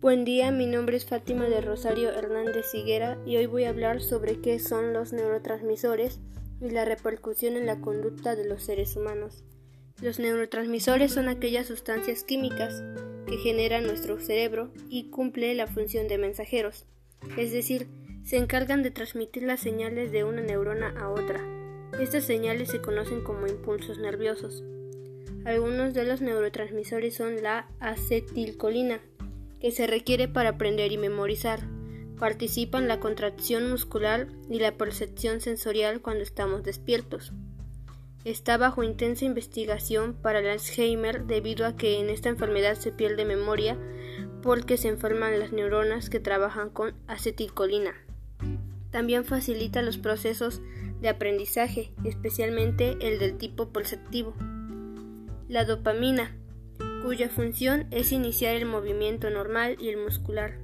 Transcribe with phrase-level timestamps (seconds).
[0.00, 4.00] Buen día, mi nombre es Fátima de Rosario Hernández Higuera y hoy voy a hablar
[4.00, 6.20] sobre qué son los neurotransmisores
[6.60, 9.42] y la repercusión en la conducta de los seres humanos.
[10.00, 12.84] Los neurotransmisores son aquellas sustancias químicas
[13.26, 16.86] que genera nuestro cerebro y cumple la función de mensajeros,
[17.36, 17.88] es decir,
[18.22, 21.40] se encargan de transmitir las señales de una neurona a otra.
[22.00, 24.62] Estas señales se conocen como impulsos nerviosos.
[25.44, 29.00] Algunos de los neurotransmisores son la acetilcolina,
[29.60, 31.60] que se requiere para aprender y memorizar.
[32.18, 37.32] Participan la contracción muscular y la percepción sensorial cuando estamos despiertos.
[38.24, 43.24] Está bajo intensa investigación para el Alzheimer debido a que en esta enfermedad se pierde
[43.24, 43.78] memoria
[44.42, 47.94] porque se enferman las neuronas que trabajan con acetilcolina.
[48.90, 50.60] También facilita los procesos
[51.00, 54.34] de aprendizaje, especialmente el del tipo perceptivo.
[55.48, 56.36] La dopamina
[57.08, 60.58] cuya función es iniciar el movimiento normal y el muscular.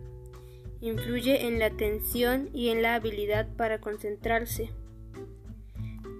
[0.83, 4.69] Influye en la atención y en la habilidad para concentrarse.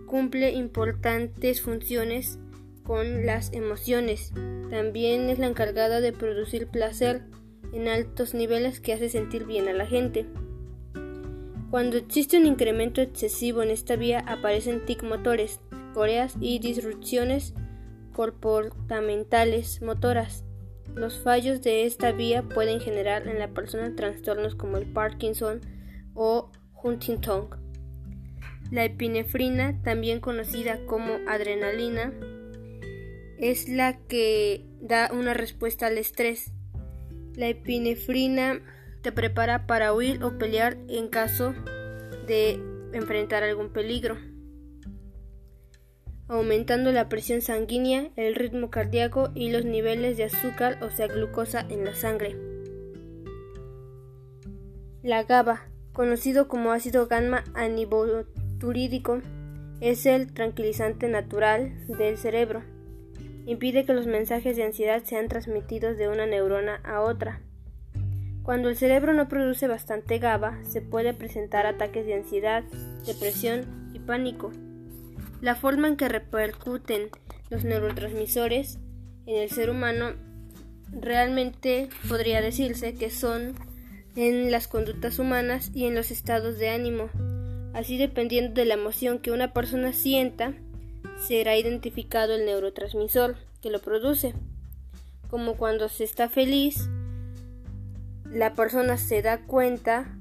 [0.07, 2.39] Cumple importantes funciones
[2.85, 4.33] con las emociones.
[4.71, 7.25] También es la encargada de producir placer
[7.75, 10.25] en altos niveles que hace sentir bien a la gente.
[11.69, 15.61] Cuando existe un incremento excesivo en esta vía aparecen tic motores,
[15.93, 17.53] coreas y disrupciones
[18.15, 20.45] comportamentales motoras.
[20.95, 25.61] Los fallos de esta vía pueden generar en la persona trastornos como el Parkinson
[26.15, 26.51] o
[26.83, 27.49] Huntington.
[28.71, 32.13] La epinefrina, también conocida como adrenalina,
[33.39, 36.53] es la que da una respuesta al estrés.
[37.35, 38.61] La epinefrina
[39.03, 41.53] te prepara para huir o pelear en caso
[42.27, 42.61] de
[42.93, 44.17] enfrentar algún peligro
[46.29, 51.67] aumentando la presión sanguínea, el ritmo cardíaco y los niveles de azúcar o sea glucosa
[51.69, 52.37] en la sangre.
[55.03, 59.21] La GABA, conocido como ácido gamma aniboturídico,
[59.81, 62.63] es el tranquilizante natural del cerebro.
[63.45, 67.43] Impide que los mensajes de ansiedad sean transmitidos de una neurona a otra.
[68.43, 72.65] Cuando el cerebro no produce bastante GABA, se puede presentar ataques de ansiedad,
[73.07, 74.53] depresión y pánico.
[75.45, 77.11] La forma en que repercuten
[77.51, 78.79] los neurotransmisores
[79.27, 80.15] en el ser humano
[80.91, 83.53] realmente podría decirse que son
[84.17, 87.11] en las conductas humanas y en los estados de ánimo.
[87.75, 90.55] Así dependiendo de la emoción que una persona sienta,
[91.21, 94.33] será identificado el neurotransmisor que lo produce.
[95.29, 96.89] Como cuando se está feliz,
[98.25, 100.17] la persona se da cuenta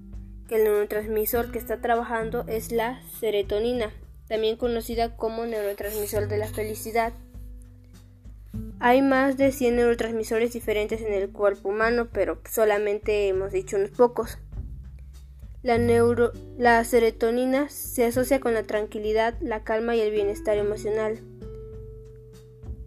[0.50, 3.94] que el neurotransmisor que está trabajando es la serotonina
[4.28, 7.14] también conocida como neurotransmisor de la felicidad.
[8.80, 13.92] Hay más de 100 neurotransmisores diferentes en el cuerpo humano, pero solamente hemos dicho unos
[13.92, 14.38] pocos.
[15.62, 15.78] La,
[16.58, 21.22] la serotonina se asocia con la tranquilidad, la calma y el bienestar emocional.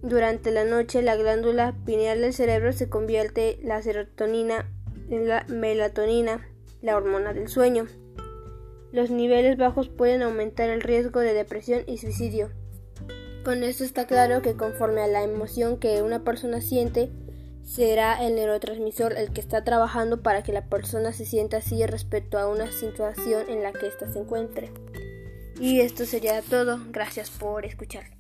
[0.02, 4.70] Durante la noche, la glándula pineal del cerebro se convierte la serotonina
[5.08, 6.46] en la melatonina,
[6.82, 7.86] la hormona del sueño.
[8.96, 12.48] Los niveles bajos pueden aumentar el riesgo de depresión y suicidio.
[13.44, 17.10] Con esto está claro que conforme a la emoción que una persona siente,
[17.62, 22.38] será el neurotransmisor el que está trabajando para que la persona se sienta así respecto
[22.38, 24.72] a una situación en la que ésta se encuentre.
[25.60, 26.80] Y esto sería todo.
[26.90, 28.15] Gracias por escuchar.